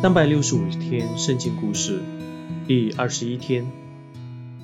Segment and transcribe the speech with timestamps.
[0.00, 2.00] 三百六十五天圣经故事
[2.68, 3.66] 第二十一天，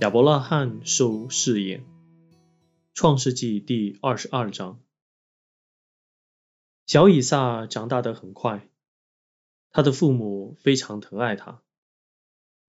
[0.00, 1.84] 亚伯拉罕受试验。
[2.94, 4.80] 创世纪第二十二章。
[6.84, 8.68] 小以撒长大得很快，
[9.70, 11.62] 他的父母非常疼爱他。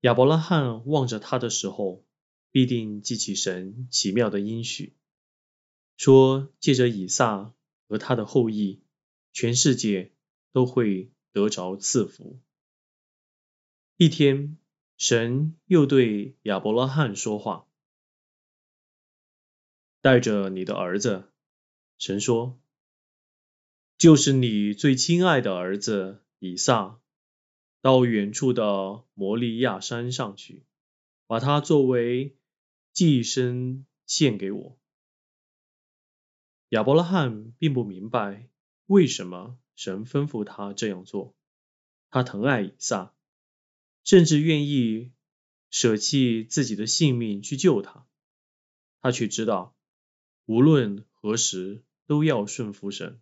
[0.02, 2.06] 亚伯拉罕望着他的时候，
[2.52, 4.94] 必定记起神奇妙的应许，
[5.98, 7.56] 说借着以撒
[7.88, 8.84] 和他的后裔，
[9.34, 10.12] 全世界
[10.54, 12.40] 都会得着赐福。
[14.04, 14.58] 一天，
[14.98, 17.68] 神又对亚伯拉罕说话
[20.02, 21.32] ：“带着你的儿子，
[22.00, 22.60] 神说，
[24.00, 27.00] 就是你最亲爱的儿子以撒，
[27.82, 30.66] 到远处的摩利亚山上去，
[31.28, 32.36] 把他作为
[32.94, 34.80] 祭牲献给我。”
[36.70, 38.50] 亚伯拉罕并不明白
[38.88, 41.36] 为什么神吩咐他这样做，
[42.10, 43.14] 他疼爱以撒。
[44.04, 45.12] 甚至愿意
[45.70, 48.06] 舍弃自己的性命去救他，
[49.00, 49.76] 他却知道
[50.46, 53.22] 无论何时都要顺服神，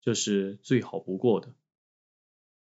[0.00, 1.54] 这是最好不过的。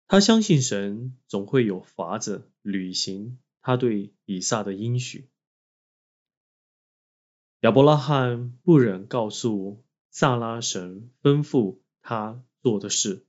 [0.06, 5.28] 他相信神总会有法子履行他对以撒的应许。
[7.60, 13.26] 亚伯拉罕不忍告诉萨拉神吩咐他做的事，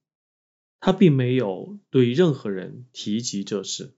[0.79, 3.95] 他并没有对任何人提及这事。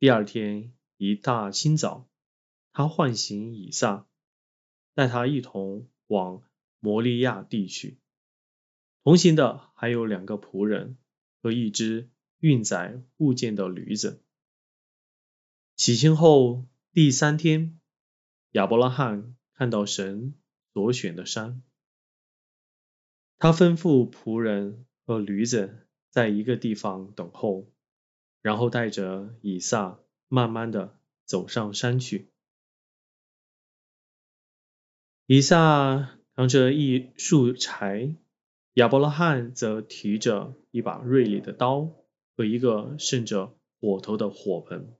[0.00, 2.08] 第二天一大清早，
[2.72, 4.06] 他唤醒以撒，
[4.94, 6.42] 带他一同往
[6.78, 7.98] 摩利亚地去。
[9.04, 10.96] 同行的还有两个仆人
[11.42, 14.24] 和一只运载物件的驴子。
[15.76, 16.64] 起行后
[16.94, 17.78] 第三天，
[18.52, 20.32] 亚伯拉罕看到神
[20.72, 21.62] 所选的山，
[23.36, 27.70] 他吩咐仆人和驴子在一个地方等候。
[28.42, 32.28] 然后带着以撒慢慢的走上山去。
[35.26, 38.16] 以撒扛着一束柴，
[38.74, 41.92] 亚伯拉罕则提着一把锐利的刀
[42.36, 44.96] 和一个盛着火头的火盆。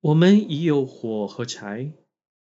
[0.00, 1.94] 我们已有火和柴，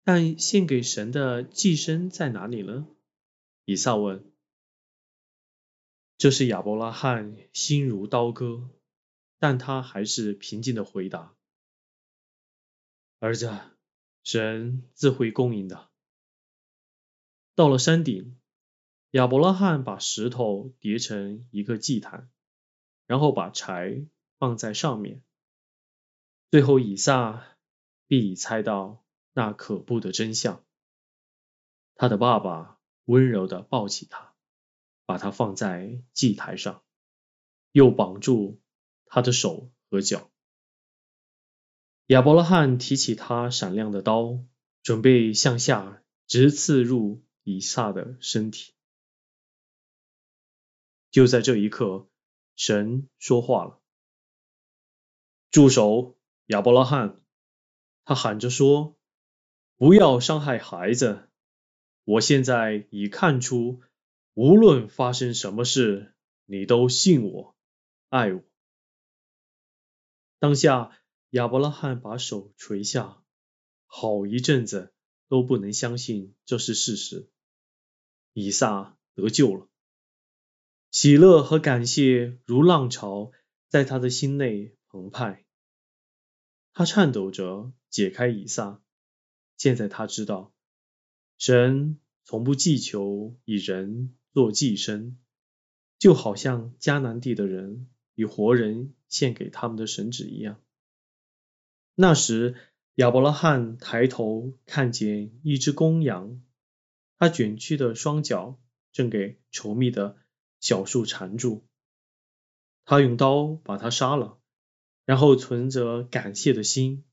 [0.05, 2.87] 但献给神的祭牲在哪里呢？
[3.65, 4.30] 以撒问。
[6.21, 8.69] 这是亚伯拉罕心如刀割，
[9.39, 11.35] 但他还是平静的回答
[13.17, 13.57] ：“儿子，
[14.21, 15.89] 神自会供应的。”
[17.57, 18.37] 到了山顶，
[19.09, 22.29] 亚伯拉罕把石头叠成一个祭坛，
[23.07, 24.05] 然后把柴
[24.37, 25.23] 放在上面。
[26.51, 27.57] 最后，以撒
[28.05, 30.63] 必已猜到那可怖的真相。
[31.95, 34.30] 他的爸爸温柔的抱起他。
[35.11, 36.85] 把它放在祭台上，
[37.73, 38.61] 又绑住
[39.03, 40.31] 他的手和脚。
[42.05, 44.39] 亚伯拉罕提起他闪亮的刀，
[44.81, 48.73] 准备向下直刺入以撒的身体。
[51.11, 52.07] 就在这一刻，
[52.55, 53.81] 神说话了
[55.51, 57.19] ：“住手，亚伯拉罕！”
[58.05, 58.95] 他喊着说
[59.75, 61.27] ：“不要伤害孩子。
[62.05, 63.81] 我现在已看出。”
[64.33, 66.15] 无论发生什么事，
[66.45, 67.55] 你都信我，
[68.07, 68.41] 爱我。
[70.39, 70.97] 当下，
[71.31, 73.21] 亚伯拉罕把手垂下，
[73.85, 74.93] 好一阵子
[75.27, 77.29] 都不能相信这是事实。
[78.31, 79.67] 以撒得救了，
[80.91, 83.33] 喜乐和感谢如浪潮
[83.67, 85.45] 在他的心内澎湃。
[86.71, 88.81] 他颤抖着解开以撒，
[89.57, 90.53] 现在他知道，
[91.37, 94.15] 神从不祈求以人。
[94.33, 95.15] 做祭牲，
[95.99, 100.61] 就好像迦南地的人以活人献给他们的神旨一样。
[101.95, 102.55] 那时，
[102.95, 106.41] 亚伯拉罕抬头看见一只公羊，
[107.17, 108.59] 它卷曲的双脚
[108.91, 110.17] 正给稠密的
[110.59, 111.65] 小树缠住。
[112.83, 114.39] 他用刀把它杀了，
[115.05, 117.05] 然后存着感谢的心，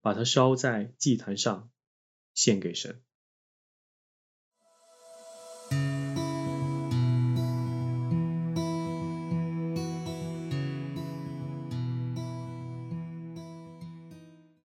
[0.00, 1.70] 把它烧在祭坛上，
[2.34, 3.02] 献给神。